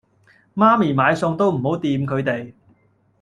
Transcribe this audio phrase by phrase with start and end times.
[0.55, 2.53] 媽咪買餸都唔好掂佢哋